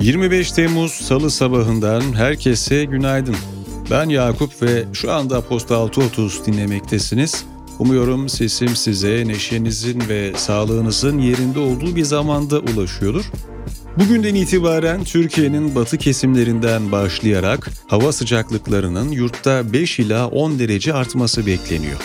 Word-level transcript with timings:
...25 0.00 0.54
Temmuz 0.54 0.92
Salı 0.92 1.30
sabahından 1.30 2.00
herkese 2.00 2.84
günaydın. 2.84 3.36
Ben 3.90 4.08
Yakup 4.08 4.62
ve 4.62 4.84
şu 4.92 5.12
anda 5.12 5.40
Posta 5.40 5.74
6.30 5.74 6.46
dinlemektesiniz. 6.46 7.44
Umuyorum 7.78 8.28
sesim 8.28 8.76
size 8.76 9.24
neşenizin 9.26 10.02
ve 10.08 10.32
sağlığınızın 10.36 11.18
yerinde 11.18 11.58
olduğu 11.58 11.96
bir 11.96 12.04
zamanda 12.04 12.58
ulaşıyordur. 12.58 13.24
Bugünden 13.98 14.34
itibaren 14.34 15.04
Türkiye'nin 15.04 15.74
batı 15.74 15.98
kesimlerinden 15.98 16.92
başlayarak 16.92 17.70
hava 17.86 18.12
sıcaklıklarının 18.12 19.08
yurtta 19.10 19.72
5 19.72 19.98
ila 19.98 20.28
10 20.28 20.58
derece 20.58 20.94
artması 20.94 21.46
bekleniyor. 21.46 21.96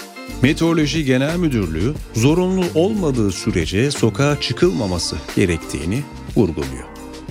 Meteoroloji 0.41 1.05
Genel 1.05 1.37
Müdürlüğü 1.37 1.93
zorunlu 2.13 2.65
olmadığı 2.75 3.31
sürece 3.31 3.91
sokağa 3.91 4.41
çıkılmaması 4.41 5.15
gerektiğini 5.35 6.03
vurguluyor. 6.35 6.85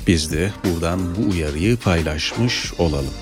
Biz 0.06 0.32
de 0.32 0.52
buradan 0.64 1.00
bu 1.16 1.30
uyarıyı 1.32 1.76
paylaşmış 1.76 2.72
olalım. 2.78 3.14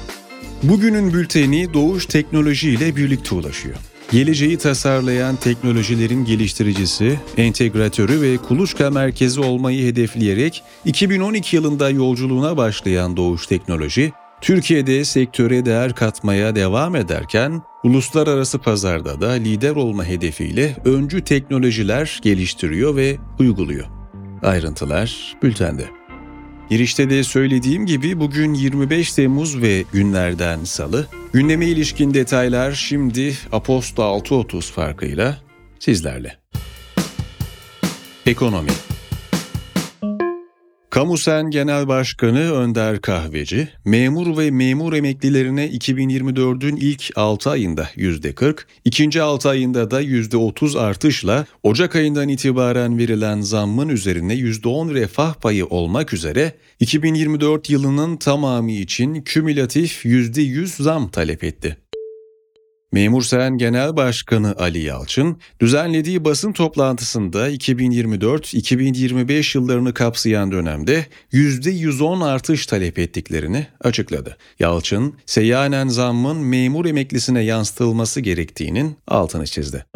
Bugünün 0.62 1.12
bülteni 1.12 1.74
Doğuş 1.74 2.06
Teknoloji 2.06 2.70
ile 2.70 2.96
birlikte 2.96 3.34
ulaşıyor. 3.34 3.76
Geleceği 4.14 4.58
tasarlayan 4.58 5.36
teknolojilerin 5.36 6.24
geliştiricisi, 6.24 7.18
entegratörü 7.36 8.20
ve 8.20 8.36
kuluçka 8.36 8.90
merkezi 8.90 9.40
olmayı 9.40 9.86
hedefleyerek 9.86 10.62
2012 10.84 11.56
yılında 11.56 11.90
yolculuğuna 11.90 12.56
başlayan 12.56 13.16
Doğuş 13.16 13.46
Teknoloji, 13.46 14.12
Türkiye'de 14.40 15.04
sektöre 15.04 15.64
değer 15.64 15.94
katmaya 15.94 16.56
devam 16.56 16.96
ederken 16.96 17.62
uluslararası 17.84 18.58
pazarda 18.58 19.20
da 19.20 19.30
lider 19.30 19.76
olma 19.76 20.04
hedefiyle 20.04 20.76
öncü 20.84 21.24
teknolojiler 21.24 22.20
geliştiriyor 22.22 22.96
ve 22.96 23.16
uyguluyor. 23.38 23.86
Ayrıntılar 24.42 25.36
bültende. 25.42 26.03
Girişte 26.70 27.10
de 27.10 27.24
söylediğim 27.24 27.86
gibi 27.86 28.20
bugün 28.20 28.54
25 28.54 29.12
Temmuz 29.12 29.62
ve 29.62 29.84
günlerden 29.92 30.64
salı. 30.64 31.06
Gündeme 31.32 31.66
ilişkin 31.66 32.14
detaylar 32.14 32.72
şimdi 32.72 33.34
Aposto 33.52 34.02
6.30 34.02 34.72
farkıyla 34.72 35.38
sizlerle. 35.78 36.38
Ekonomi 38.26 38.70
Kamusen 40.94 41.50
Genel 41.50 41.88
Başkanı 41.88 42.52
Önder 42.52 43.00
Kahveci, 43.00 43.68
memur 43.84 44.38
ve 44.38 44.50
memur 44.50 44.92
emeklilerine 44.92 45.68
2024'ün 45.68 46.76
ilk 46.76 47.10
6 47.16 47.50
ayında 47.50 47.82
%40, 47.96 48.58
ikinci 48.84 49.22
6 49.22 49.48
ayında 49.48 49.90
da 49.90 50.02
%30 50.02 50.78
artışla 50.78 51.46
Ocak 51.62 51.96
ayından 51.96 52.28
itibaren 52.28 52.98
verilen 52.98 53.40
zammın 53.40 53.88
üzerine 53.88 54.34
%10 54.34 54.94
refah 54.94 55.34
payı 55.34 55.66
olmak 55.66 56.12
üzere 56.12 56.52
2024 56.80 57.70
yılının 57.70 58.16
tamamı 58.16 58.72
için 58.72 59.22
kümülatif 59.22 60.04
%100 60.04 60.82
zam 60.82 61.08
talep 61.08 61.44
etti. 61.44 61.76
Memursen 62.94 63.58
Genel 63.58 63.96
Başkanı 63.96 64.54
Ali 64.58 64.78
Yalçın, 64.78 65.40
düzenlediği 65.60 66.24
basın 66.24 66.52
toplantısında 66.52 67.50
2024-2025 67.50 69.58
yıllarını 69.58 69.94
kapsayan 69.94 70.52
dönemde 70.52 71.06
%110 71.32 72.24
artış 72.24 72.66
talep 72.66 72.98
ettiklerini 72.98 73.66
açıkladı. 73.80 74.36
Yalçın, 74.58 75.14
seyyanen 75.26 75.88
zammın 75.88 76.36
memur 76.36 76.86
emeklisine 76.86 77.42
yansıtılması 77.42 78.20
gerektiğinin 78.20 78.96
altını 79.08 79.46
çizdi. 79.46 79.86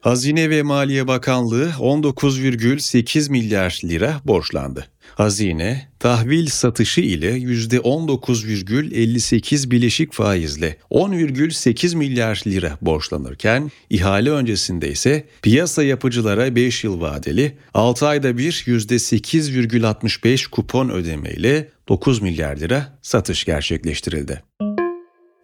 Hazine 0.00 0.50
ve 0.50 0.62
Maliye 0.62 1.08
Bakanlığı 1.08 1.70
19,8 1.78 3.30
milyar 3.30 3.80
lira 3.84 4.20
borçlandı. 4.24 4.86
Hazine, 5.14 5.88
tahvil 5.98 6.46
satışı 6.46 7.00
ile 7.00 7.38
%19,58 7.38 9.70
bileşik 9.70 10.12
faizle 10.12 10.76
10,8 10.90 11.96
milyar 11.96 12.42
lira 12.46 12.78
borçlanırken, 12.80 13.70
ihale 13.90 14.30
öncesinde 14.30 14.90
ise 14.90 15.26
piyasa 15.42 15.82
yapıcılara 15.82 16.56
5 16.56 16.84
yıl 16.84 17.00
vadeli, 17.00 17.58
6 17.74 18.06
ayda 18.06 18.38
bir 18.38 18.52
%8,65 18.52 20.50
kupon 20.50 20.88
ödemeyle 20.88 21.68
9 21.88 22.22
milyar 22.22 22.56
lira 22.56 22.98
satış 23.02 23.44
gerçekleştirildi. 23.44 24.42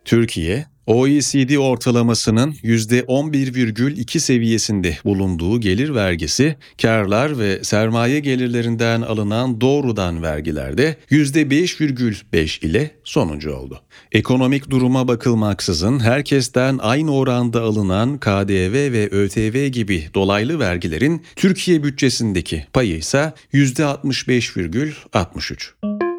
Türkiye, 0.04 0.66
OECD 0.90 1.56
ortalamasının 1.56 2.52
%11,2 2.52 4.20
seviyesinde 4.20 4.98
bulunduğu 5.04 5.60
gelir 5.60 5.94
vergisi, 5.94 6.56
karlar 6.82 7.38
ve 7.38 7.64
sermaye 7.64 8.20
gelirlerinden 8.20 9.02
alınan 9.02 9.60
doğrudan 9.60 10.22
vergilerde 10.22 10.96
%5,5 11.10 12.66
ile 12.66 12.90
sonuncu 13.04 13.54
oldu. 13.54 13.80
Ekonomik 14.12 14.70
duruma 14.70 15.08
bakılmaksızın 15.08 16.00
herkesten 16.00 16.78
aynı 16.82 17.14
oranda 17.14 17.62
alınan 17.62 18.18
KDV 18.18 18.92
ve 18.92 19.08
ÖTV 19.10 19.66
gibi 19.66 20.08
dolaylı 20.14 20.58
vergilerin 20.58 21.22
Türkiye 21.36 21.84
bütçesindeki 21.84 22.66
payı 22.72 22.96
ise 22.96 23.32
%65,63. 23.52 26.09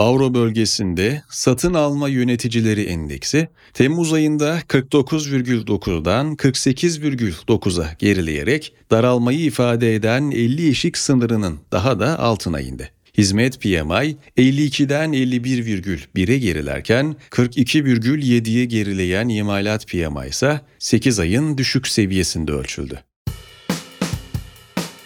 Avro 0.00 0.34
bölgesinde 0.34 1.22
satın 1.30 1.74
alma 1.74 2.08
yöneticileri 2.08 2.82
endeksi 2.82 3.48
Temmuz 3.74 4.12
ayında 4.12 4.60
49,9'dan 4.60 6.34
48,9'a 6.34 7.96
gerileyerek 7.98 8.74
daralmayı 8.90 9.38
ifade 9.38 9.94
eden 9.94 10.30
50 10.30 10.68
eşik 10.68 10.98
sınırının 10.98 11.58
daha 11.72 12.00
da 12.00 12.18
altına 12.18 12.60
indi. 12.60 12.92
Hizmet 13.18 13.60
PMI 13.60 14.16
52'den 14.36 15.12
51,1'e 15.12 16.38
gerilerken 16.38 17.16
42,7'ye 17.30 18.64
gerileyen 18.64 19.28
imalat 19.28 19.86
PMI 19.86 20.28
ise 20.28 20.60
8 20.78 21.18
ayın 21.18 21.58
düşük 21.58 21.88
seviyesinde 21.88 22.52
ölçüldü. 22.52 23.00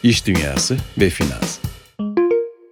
İş 0.02 0.26
Dünyası 0.26 0.76
ve 0.98 1.10
Finans 1.10 1.58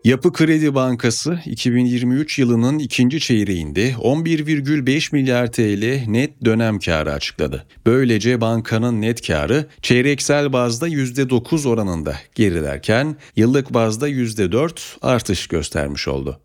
Yapı 0.04 0.32
Kredi 0.32 0.74
Bankası 0.74 1.38
2023 1.46 2.38
yılının 2.38 2.78
ikinci 2.78 3.20
çeyreğinde 3.20 3.92
11,5 3.92 5.14
milyar 5.14 5.52
TL 5.52 6.10
net 6.10 6.44
dönem 6.44 6.78
karı 6.78 7.12
açıkladı. 7.12 7.66
Böylece 7.86 8.40
bankanın 8.40 9.00
net 9.00 9.26
karı 9.26 9.66
çeyreksel 9.82 10.52
bazda 10.52 10.88
%9 10.88 11.68
oranında 11.68 12.16
gerilerken 12.34 13.16
yıllık 13.36 13.74
bazda 13.74 14.08
%4 14.08 14.96
artış 15.02 15.46
göstermiş 15.46 16.08
oldu. 16.08 16.40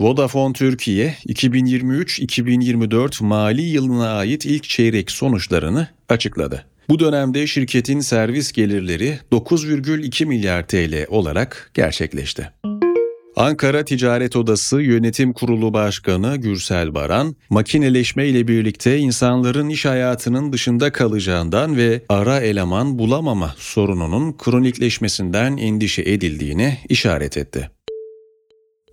Vodafone 0.00 0.52
Türkiye 0.52 1.14
2023-2024 1.26 3.24
mali 3.24 3.62
yılına 3.62 4.12
ait 4.12 4.46
ilk 4.46 4.64
çeyrek 4.64 5.10
sonuçlarını 5.10 5.88
açıkladı. 6.08 6.71
Bu 6.92 6.98
dönemde 6.98 7.46
şirketin 7.46 8.00
servis 8.00 8.52
gelirleri 8.52 9.18
9,2 9.32 10.26
milyar 10.26 10.66
TL 10.66 11.06
olarak 11.08 11.70
gerçekleşti. 11.74 12.52
Ankara 13.36 13.84
Ticaret 13.84 14.36
Odası 14.36 14.82
Yönetim 14.82 15.32
Kurulu 15.32 15.72
Başkanı 15.72 16.36
Gürsel 16.36 16.94
Baran, 16.94 17.36
makineleşme 17.50 18.26
ile 18.28 18.48
birlikte 18.48 18.98
insanların 18.98 19.68
iş 19.68 19.84
hayatının 19.84 20.52
dışında 20.52 20.92
kalacağından 20.92 21.76
ve 21.76 22.02
ara 22.08 22.40
eleman 22.40 22.98
bulamama 22.98 23.54
sorununun 23.58 24.32
kronikleşmesinden 24.38 25.56
endişe 25.56 26.02
edildiğine 26.02 26.78
işaret 26.88 27.36
etti. 27.36 27.70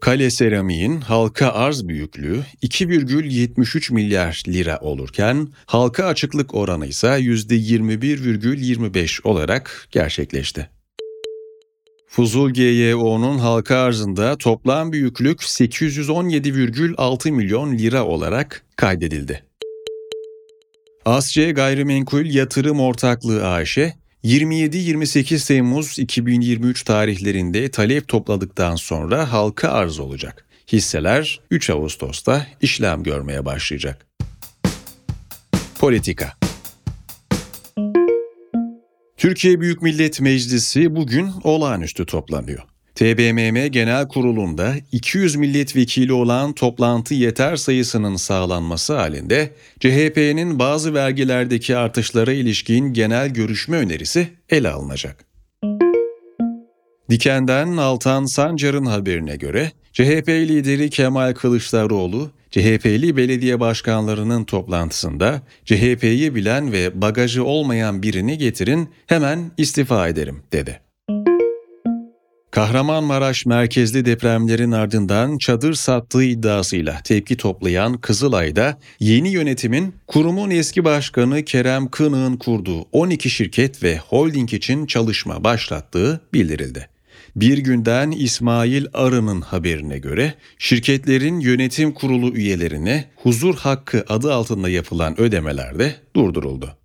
Kale 0.01 0.29
Seramik'in 0.29 1.01
halka 1.01 1.51
arz 1.51 1.87
büyüklüğü 1.87 2.43
2,73 2.63 3.93
milyar 3.93 4.43
lira 4.47 4.79
olurken 4.79 5.47
halka 5.65 6.05
açıklık 6.05 6.55
oranı 6.55 6.87
ise 6.87 7.07
%21,25 7.07 9.27
olarak 9.27 9.87
gerçekleşti. 9.91 10.69
Fuzul 12.07 12.49
GYO'nun 12.49 13.37
halka 13.37 13.77
arzında 13.77 14.37
toplam 14.37 14.91
büyüklük 14.91 15.41
817,6 15.41 17.31
milyon 17.31 17.77
lira 17.77 18.05
olarak 18.05 18.65
kaydedildi. 18.75 19.43
Asya 21.05 21.51
Gayrimenkul 21.51 22.25
Yatırım 22.25 22.79
Ortaklığı 22.79 23.49
AŞ, 23.49 23.77
27-28 24.23 25.47
Temmuz 25.47 25.99
2023 25.99 26.83
tarihlerinde 26.83 27.71
talep 27.71 28.07
topladıktan 28.07 28.75
sonra 28.75 29.31
halka 29.31 29.69
arz 29.69 29.99
olacak. 29.99 30.45
Hisseler 30.71 31.39
3 31.51 31.69
Ağustos'ta 31.69 32.47
işlem 32.61 33.03
görmeye 33.03 33.45
başlayacak. 33.45 34.07
Politika 35.79 36.33
Türkiye 39.17 39.61
Büyük 39.61 39.81
Millet 39.81 40.21
Meclisi 40.21 40.95
bugün 40.95 41.31
olağanüstü 41.43 42.05
toplanıyor. 42.05 42.68
TBMM 42.95 43.67
Genel 43.67 44.07
Kurulu'nda 44.07 44.75
200 44.91 45.35
milletvekili 45.35 46.13
olan 46.13 46.53
toplantı 46.53 47.13
yeter 47.13 47.55
sayısının 47.55 48.15
sağlanması 48.15 48.97
halinde 48.97 49.53
CHP'nin 49.79 50.59
bazı 50.59 50.93
vergilerdeki 50.93 51.77
artışlara 51.77 52.33
ilişkin 52.33 52.93
genel 52.93 53.29
görüşme 53.29 53.77
önerisi 53.77 54.27
ele 54.49 54.69
alınacak. 54.69 55.25
Diken'den 57.09 57.77
Altan 57.77 58.25
Sancar'ın 58.25 58.85
haberine 58.85 59.35
göre 59.35 59.71
CHP 59.93 60.29
lideri 60.29 60.89
Kemal 60.89 61.33
Kılıçdaroğlu, 61.33 62.31
CHP'li 62.51 63.17
belediye 63.17 63.59
başkanlarının 63.59 64.43
toplantısında 64.43 65.41
CHP'yi 65.65 66.35
bilen 66.35 66.71
ve 66.71 67.01
bagajı 67.01 67.43
olmayan 67.43 68.03
birini 68.03 68.37
getirin 68.37 68.89
hemen 69.07 69.51
istifa 69.57 70.07
ederim 70.07 70.43
dedi. 70.51 70.88
Kahramanmaraş 72.51 73.45
merkezli 73.45 74.05
depremlerin 74.05 74.71
ardından 74.71 75.37
çadır 75.37 75.73
sattığı 75.73 76.23
iddiasıyla 76.23 77.01
tepki 77.03 77.37
toplayan 77.37 77.97
Kızılay'da 77.97 78.79
yeni 78.99 79.29
yönetimin 79.29 79.93
kurumun 80.07 80.49
eski 80.49 80.85
başkanı 80.85 81.45
Kerem 81.45 81.87
Kınık'ın 81.87 82.37
kurduğu 82.37 82.81
12 82.81 83.29
şirket 83.29 83.83
ve 83.83 83.97
holding 83.97 84.53
için 84.53 84.85
çalışma 84.85 85.43
başlattığı 85.43 86.21
bildirildi. 86.33 86.89
Bir 87.35 87.57
günden 87.57 88.11
İsmail 88.11 88.85
Arı'nın 88.93 89.41
haberine 89.41 89.97
göre 89.97 90.33
şirketlerin 90.57 91.39
yönetim 91.39 91.91
kurulu 91.91 92.33
üyelerine 92.35 93.05
huzur 93.15 93.55
hakkı 93.55 94.05
adı 94.09 94.33
altında 94.33 94.69
yapılan 94.69 95.19
ödemelerde 95.21 95.95
durduruldu. 96.15 96.78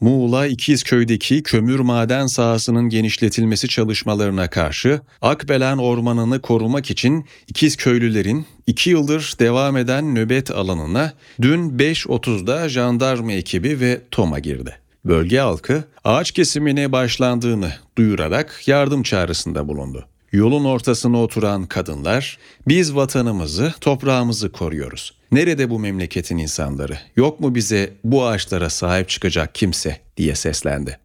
Muğla 0.00 0.46
İkizköy'deki 0.46 1.42
kömür 1.42 1.80
maden 1.80 2.26
sahasının 2.26 2.88
genişletilmesi 2.88 3.68
çalışmalarına 3.68 4.50
karşı 4.50 5.00
Akbelen 5.22 5.78
Ormanı'nı 5.78 6.40
korumak 6.40 6.90
için 6.90 7.26
İkizköylülerin 7.48 8.46
2 8.66 8.90
yıldır 8.90 9.34
devam 9.38 9.76
eden 9.76 10.14
nöbet 10.14 10.50
alanına 10.50 11.12
dün 11.42 11.78
5.30'da 11.78 12.68
jandarma 12.68 13.32
ekibi 13.32 13.80
ve 13.80 14.00
TOM'a 14.10 14.38
girdi. 14.38 14.76
Bölge 15.04 15.38
halkı 15.38 15.84
ağaç 16.04 16.30
kesimine 16.30 16.92
başlandığını 16.92 17.72
duyurarak 17.98 18.68
yardım 18.68 19.02
çağrısında 19.02 19.68
bulundu. 19.68 20.06
Yolun 20.32 20.64
ortasına 20.64 21.22
oturan 21.22 21.66
kadınlar, 21.66 22.38
biz 22.68 22.96
vatanımızı, 22.96 23.74
toprağımızı 23.80 24.52
koruyoruz. 24.52 25.19
Nerede 25.32 25.70
bu 25.70 25.78
memleketin 25.78 26.38
insanları? 26.38 26.98
Yok 27.16 27.40
mu 27.40 27.54
bize 27.54 27.92
bu 28.04 28.24
ağaçlara 28.24 28.70
sahip 28.70 29.08
çıkacak 29.08 29.54
kimse 29.54 29.96
diye 30.16 30.34
seslendi. 30.34 30.98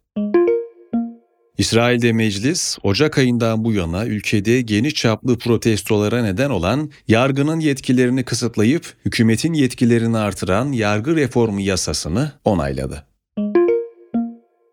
İsrail'de 1.58 2.12
meclis, 2.12 2.78
Ocak 2.82 3.18
ayından 3.18 3.64
bu 3.64 3.72
yana 3.72 4.06
ülkede 4.06 4.60
geniş 4.60 4.94
çaplı 4.94 5.38
protestolara 5.38 6.22
neden 6.22 6.50
olan 6.50 6.90
yargının 7.08 7.60
yetkilerini 7.60 8.24
kısıtlayıp 8.24 8.94
hükümetin 9.04 9.52
yetkilerini 9.52 10.18
artıran 10.18 10.72
yargı 10.72 11.16
reformu 11.16 11.60
yasasını 11.60 12.32
onayladı. 12.44 13.06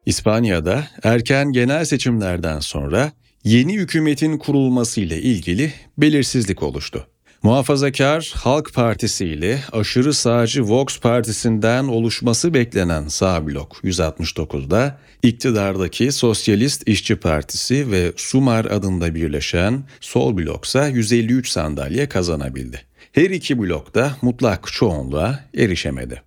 İspanya'da 0.06 0.88
erken 1.04 1.52
genel 1.52 1.86
seçimlerden 1.86 2.60
sonra 2.60 3.12
yeni 3.44 3.74
hükümetin 3.74 4.38
kurulması 4.38 5.02
ile 5.02 5.22
ilgili 5.22 5.74
belirsizlik 5.98 6.64
oluştu. 6.64 7.08
Muhafazakar 7.44 8.34
Halk 8.36 8.74
Partisi 8.74 9.26
ile 9.26 9.60
aşırı 9.72 10.14
sağcı 10.14 10.64
Vox 10.64 11.00
Partisi'nden 11.00 11.84
oluşması 11.84 12.54
beklenen 12.54 13.08
sağ 13.08 13.48
blok 13.48 13.78
169'da 13.84 15.00
iktidardaki 15.24 16.12
Sosyalist 16.12 16.88
İşçi 16.88 17.16
Partisi 17.16 17.92
ve 17.92 18.14
Sumar 18.16 18.66
adında 18.66 19.16
birleşen 19.16 19.84
sol 20.00 20.38
bloksa 20.38 20.88
153 20.88 21.50
sandalye 21.50 22.10
kazanabildi. 22.10 22.82
Her 23.12 23.30
iki 23.30 23.60
blok 23.60 23.96
da 23.96 24.18
mutlak 24.22 24.68
çoğunluğa 24.68 25.40
erişemedi. 25.58 26.22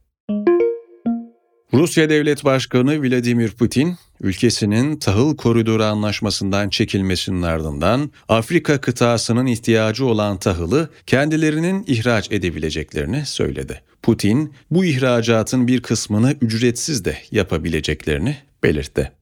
Rusya 1.77 2.11
Devlet 2.11 2.45
Başkanı 2.45 3.03
Vladimir 3.03 3.51
Putin, 3.51 3.97
ülkesinin 4.21 4.97
tahıl 4.97 5.37
koridoru 5.37 5.85
anlaşmasından 5.85 6.69
çekilmesinin 6.69 7.43
ardından 7.43 8.11
Afrika 8.29 8.81
kıtasının 8.81 9.47
ihtiyacı 9.47 10.07
olan 10.07 10.39
tahılı 10.39 10.91
kendilerinin 11.07 11.85
ihraç 11.87 12.33
edebileceklerini 12.33 13.27
söyledi. 13.27 13.83
Putin, 14.03 14.55
bu 14.71 14.85
ihracatın 14.85 15.69
bir 15.69 15.83
kısmını 15.83 16.35
ücretsiz 16.41 17.05
de 17.05 17.19
yapabileceklerini 17.31 18.37
belirtti. 18.63 19.13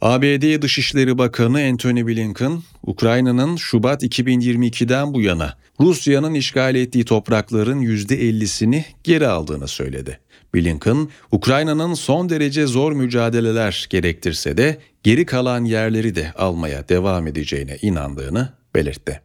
ABD 0.00 0.62
Dışişleri 0.62 1.18
Bakanı 1.18 1.60
Antony 1.60 2.06
Blinken, 2.06 2.62
Ukrayna'nın 2.82 3.56
Şubat 3.56 4.02
2022'den 4.02 5.14
bu 5.14 5.20
yana 5.20 5.58
Rusya'nın 5.80 6.34
işgal 6.34 6.74
ettiği 6.74 7.04
toprakların 7.04 7.82
%50'sini 7.82 8.84
geri 9.04 9.26
aldığını 9.26 9.68
söyledi. 9.68 10.18
Blinken, 10.54 11.08
Ukrayna'nın 11.32 11.94
son 11.94 12.28
derece 12.28 12.66
zor 12.66 12.92
mücadeleler 12.92 13.86
gerektirse 13.90 14.56
de 14.56 14.78
geri 15.02 15.26
kalan 15.26 15.64
yerleri 15.64 16.14
de 16.14 16.32
almaya 16.32 16.88
devam 16.88 17.26
edeceğine 17.26 17.78
inandığını 17.82 18.52
belirtti. 18.74 19.22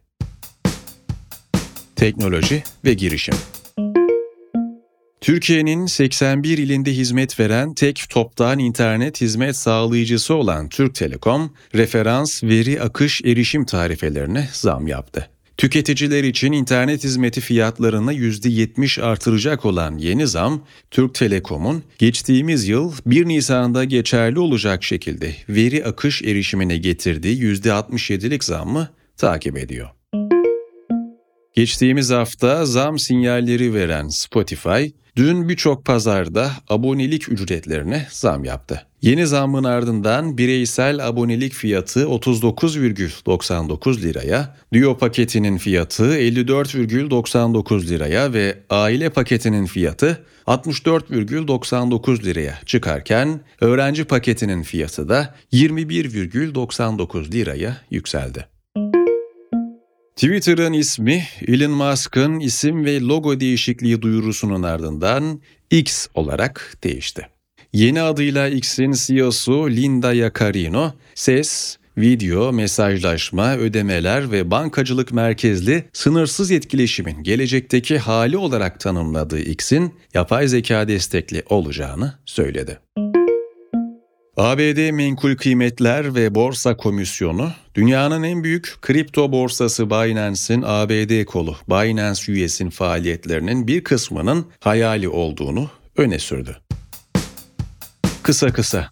Teknoloji 1.96 2.64
ve 2.86 2.94
girişim 2.94 3.36
Türkiye'nin 5.22 5.86
81 5.86 6.58
ilinde 6.58 6.92
hizmet 6.92 7.40
veren 7.40 7.74
tek 7.74 8.06
toptan 8.10 8.60
internet 8.60 9.22
hizmet 9.22 9.56
sağlayıcısı 9.56 10.36
olan 10.36 10.70
Türk 10.70 10.96
Telekom, 10.96 11.54
referans 11.76 12.44
veri 12.44 12.82
akış 12.82 13.22
erişim 13.26 13.66
tarifelerine 13.66 14.50
zam 14.54 14.88
yaptı. 14.88 15.30
Tüketiciler 15.58 16.24
için 16.24 16.52
internet 16.52 17.04
hizmeti 17.04 17.42
fiyatlarını 17.42 18.14
%70 18.14 19.02
artıracak 19.02 19.66
olan 19.66 19.98
yeni 19.98 20.28
zam, 20.28 20.66
Türk 20.92 21.16
Telekom'un 21.16 21.84
geçtiğimiz 21.98 22.68
yıl 22.68 22.94
1 23.06 23.26
Nisan'da 23.26 23.84
geçerli 23.84 24.40
olacak 24.40 24.84
şekilde 24.84 25.36
veri 25.50 25.86
akış 25.86 26.22
erişimine 26.22 26.78
getirdiği 26.78 27.42
%67'lik 27.42 28.44
zammı 28.44 28.90
takip 29.18 29.58
ediyor. 29.58 29.97
Geçtiğimiz 31.58 32.12
hafta 32.12 32.66
zam 32.66 33.00
sinyalleri 33.00 33.74
veren 33.74 34.08
Spotify, 34.08 34.86
dün 35.16 35.50
birçok 35.50 35.86
pazarda 35.86 36.52
abonelik 36.70 37.30
ücretlerine 37.30 38.08
zam 38.10 38.44
yaptı. 38.44 38.86
Yeni 39.02 39.28
zammın 39.28 39.64
ardından 39.64 40.38
bireysel 40.38 41.08
abonelik 41.08 41.54
fiyatı 41.54 42.04
39,99 42.04 44.02
liraya, 44.02 44.58
Duo 44.74 44.98
paketinin 44.98 45.58
fiyatı 45.58 46.18
54,99 46.18 47.88
liraya 47.88 48.34
ve 48.34 48.58
aile 48.70 49.10
paketinin 49.10 49.66
fiyatı 49.66 50.26
64,99 50.48 52.24
liraya 52.24 52.60
çıkarken 52.66 53.42
öğrenci 53.62 54.04
paketinin 54.06 54.64
fiyatı 54.64 55.10
da 55.10 55.36
21,99 55.54 57.32
liraya 57.32 57.78
yükseldi. 57.92 58.57
Twitter'ın 60.18 60.74
ismi 60.74 61.24
Elon 61.48 61.72
Musk'ın 61.72 62.40
isim 62.40 62.86
ve 62.86 63.00
logo 63.02 63.40
değişikliği 63.40 64.02
duyurusunun 64.02 64.64
ardından 64.64 65.42
X 65.72 66.08
olarak 66.14 66.78
değişti. 66.84 67.28
Yeni 67.74 68.02
adıyla 68.02 68.48
X'in 68.48 68.92
CEO'su 68.92 69.70
Linda 69.70 70.14
Yaccarino, 70.14 70.94
ses, 71.16 71.78
video, 71.98 72.54
mesajlaşma, 72.54 73.56
ödemeler 73.56 74.32
ve 74.32 74.52
bankacılık 74.52 75.12
merkezli 75.12 75.86
sınırsız 75.94 76.52
etkileşimin 76.52 77.24
gelecekteki 77.24 77.98
hali 77.98 78.38
olarak 78.38 78.80
tanımladığı 78.80 79.40
X'in 79.40 79.94
yapay 80.14 80.48
zeka 80.48 80.88
destekli 80.88 81.44
olacağını 81.50 82.14
söyledi. 82.26 82.80
ABD 84.38 84.92
Menkul 84.92 85.36
Kıymetler 85.36 86.16
ve 86.16 86.36
Borsa 86.36 86.78
Komisyonu, 86.78 87.52
dünyanın 87.76 88.24
en 88.24 88.44
büyük 88.44 88.76
kripto 88.82 89.32
borsası 89.32 89.90
Binance'in 89.90 90.64
ABD 90.66 91.26
kolu 91.26 91.56
Binance 91.70 92.46
US'in 92.46 92.70
faaliyetlerinin 92.70 93.68
bir 93.68 93.84
kısmının 93.84 94.46
hayali 94.60 95.10
olduğunu 95.10 95.70
öne 95.98 96.20
sürdü. 96.20 96.58
Kısa 98.24 98.54
kısa. 98.54 98.90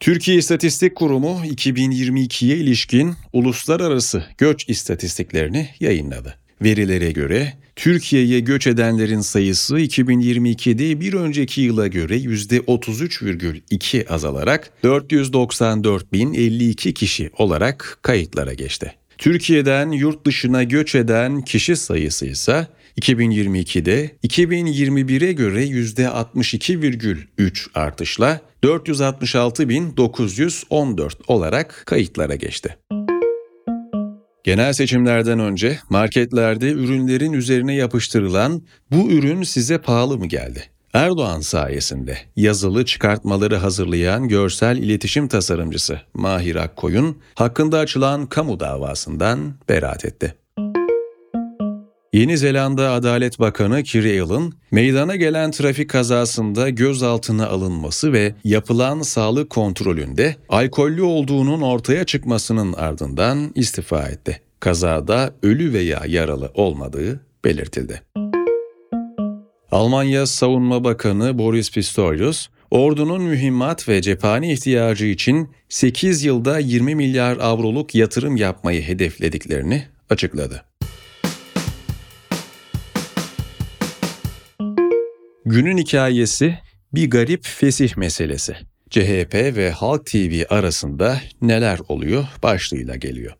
Türkiye 0.00 0.36
İstatistik 0.36 0.94
Kurumu 0.96 1.40
2022'ye 1.44 2.56
ilişkin 2.56 3.14
uluslararası 3.32 4.24
göç 4.38 4.68
istatistiklerini 4.68 5.68
yayınladı. 5.80 6.41
Verilere 6.62 7.12
göre 7.12 7.52
Türkiye'ye 7.76 8.40
göç 8.40 8.66
edenlerin 8.66 9.20
sayısı 9.20 9.78
2022'de 9.78 11.00
bir 11.00 11.14
önceki 11.14 11.60
yıla 11.60 11.86
göre 11.86 12.16
%33,2 12.16 14.08
azalarak 14.08 14.70
494.052 14.84 16.92
kişi 16.92 17.30
olarak 17.38 17.98
kayıtlara 18.02 18.54
geçti. 18.54 18.94
Türkiye'den 19.18 19.90
yurt 19.90 20.26
dışına 20.26 20.62
göç 20.62 20.94
eden 20.94 21.42
kişi 21.42 21.76
sayısı 21.76 22.26
ise 22.26 22.66
2022'de 23.00 24.10
2021'e 24.24 25.32
göre 25.32 25.66
%62,3 25.66 27.66
artışla 27.74 28.40
466.914 28.62 31.12
olarak 31.26 31.82
kayıtlara 31.86 32.34
geçti. 32.34 32.76
Genel 34.44 34.72
seçimlerden 34.72 35.38
önce 35.38 35.78
marketlerde 35.90 36.70
ürünlerin 36.70 37.32
üzerine 37.32 37.74
yapıştırılan 37.74 38.62
bu 38.90 39.10
ürün 39.10 39.42
size 39.42 39.78
pahalı 39.78 40.18
mı 40.18 40.26
geldi? 40.26 40.64
Erdoğan 40.92 41.40
sayesinde 41.40 42.18
yazılı 42.36 42.84
çıkartmaları 42.84 43.56
hazırlayan 43.56 44.28
görsel 44.28 44.76
iletişim 44.76 45.28
tasarımcısı 45.28 46.00
Mahir 46.14 46.56
Akkoyun 46.56 47.18
hakkında 47.34 47.78
açılan 47.78 48.26
kamu 48.26 48.60
davasından 48.60 49.54
beraat 49.68 50.04
etti. 50.04 50.34
Yeni 52.12 52.38
Zelanda 52.38 52.90
Adalet 52.90 53.38
Bakanı 53.38 53.82
Kiri 53.82 54.24
meydana 54.70 55.16
gelen 55.16 55.50
trafik 55.50 55.90
kazasında 55.90 56.68
gözaltına 56.68 57.46
alınması 57.46 58.12
ve 58.12 58.34
yapılan 58.44 59.02
sağlık 59.02 59.50
kontrolünde 59.50 60.36
alkollü 60.48 61.02
olduğunun 61.02 61.60
ortaya 61.60 62.04
çıkmasının 62.04 62.72
ardından 62.72 63.52
istifa 63.54 64.02
etti. 64.02 64.40
Kazada 64.60 65.34
ölü 65.42 65.72
veya 65.72 66.02
yaralı 66.06 66.50
olmadığı 66.54 67.20
belirtildi. 67.44 68.02
Almanya 69.70 70.26
Savunma 70.26 70.84
Bakanı 70.84 71.38
Boris 71.38 71.72
Pistorius, 71.72 72.48
ordunun 72.70 73.22
mühimmat 73.22 73.88
ve 73.88 74.02
cephane 74.02 74.52
ihtiyacı 74.52 75.06
için 75.06 75.48
8 75.68 76.24
yılda 76.24 76.58
20 76.58 76.94
milyar 76.94 77.36
avroluk 77.36 77.94
yatırım 77.94 78.36
yapmayı 78.36 78.82
hedeflediklerini 78.82 79.82
açıkladı. 80.10 80.64
Günün 85.52 85.78
hikayesi 85.78 86.58
bir 86.94 87.10
garip 87.10 87.44
fesih 87.44 87.96
meselesi. 87.96 88.56
CHP 88.90 89.34
ve 89.34 89.70
Halk 89.70 90.06
TV 90.06 90.42
arasında 90.48 91.20
neler 91.42 91.78
oluyor 91.88 92.24
başlığıyla 92.42 92.96
geliyor. 92.96 93.32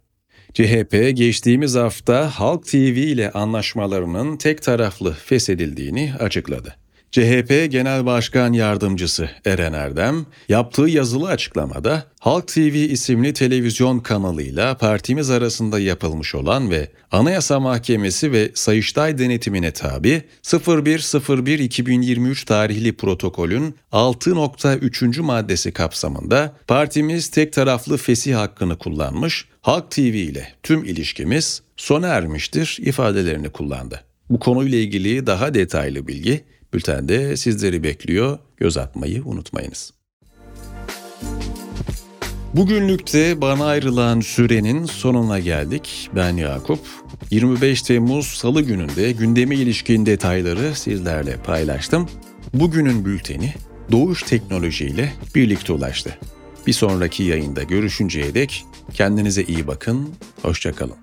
CHP 0.55 1.17
geçtiğimiz 1.17 1.75
hafta 1.75 2.31
Halk 2.31 2.67
TV 2.67 2.77
ile 2.77 3.31
anlaşmalarının 3.31 4.37
tek 4.37 4.63
taraflı 4.63 5.13
feshedildiğini 5.13 6.13
açıkladı. 6.19 6.77
CHP 7.13 7.71
Genel 7.71 8.07
Başkan 8.07 8.53
Yardımcısı 8.53 9.31
Eren 9.45 9.73
Erdem 9.73 10.27
yaptığı 10.49 10.83
yazılı 10.83 11.29
açıklamada 11.29 12.05
Halk 12.21 12.49
TV 12.49 12.75
isimli 12.75 13.33
televizyon 13.33 13.99
kanalıyla 13.99 14.77
partimiz 14.77 15.31
arasında 15.31 15.79
yapılmış 15.79 16.35
olan 16.35 16.71
ve 16.71 16.89
Anayasa 17.11 17.61
Mahkemesi 17.61 18.33
ve 18.33 18.51
Sayıştay 18.55 19.19
denetimine 19.19 19.71
tabi 19.71 20.23
01.01.2023 20.43 22.47
tarihli 22.47 22.97
protokolün 22.97 23.75
6.3. 23.93 25.21
maddesi 25.21 25.73
kapsamında 25.73 26.57
partimiz 26.67 27.29
tek 27.29 27.53
taraflı 27.53 27.97
fesih 27.97 28.37
hakkını 28.37 28.79
kullanmış, 28.79 29.49
Halk 29.61 29.91
TV 29.91 30.01
ile 30.01 30.49
tüm 30.63 30.85
ilişkimiz 30.85 31.63
sona 31.77 32.09
ermiştir 32.09 32.79
ifadelerini 32.81 33.49
kullandı. 33.49 34.01
Bu 34.31 34.39
konuyla 34.39 34.79
ilgili 34.79 35.27
daha 35.27 35.55
detaylı 35.55 36.09
bilgi 36.09 36.45
Bültende 36.73 37.37
sizleri 37.37 37.83
bekliyor. 37.83 38.39
Göz 38.57 38.77
atmayı 38.77 39.23
unutmayınız. 39.25 39.93
Bugünlükte 42.55 43.41
bana 43.41 43.67
ayrılan 43.67 44.21
sürenin 44.21 44.85
sonuna 44.85 45.39
geldik. 45.39 46.11
Ben 46.17 46.37
Yakup. 46.37 46.81
25 47.31 47.83
Temmuz 47.83 48.27
Salı 48.27 48.63
gününde 48.63 49.13
gündeme 49.13 49.55
ilişkin 49.57 50.07
detayları 50.07 50.75
sizlerle 50.75 51.37
paylaştım. 51.37 52.09
Bugünün 52.55 53.05
bülteni 53.05 53.55
Doğuş 53.93 54.23
Teknoloji 54.23 54.85
ile 54.85 55.13
birlikte 55.35 55.73
ulaştı. 55.73 56.19
Bir 56.67 56.73
sonraki 56.73 57.23
yayında 57.23 57.63
görüşünceye 57.63 58.35
dek 58.35 58.65
kendinize 58.95 59.43
iyi 59.43 59.67
bakın, 59.67 60.09
hoşçakalın. 60.43 60.97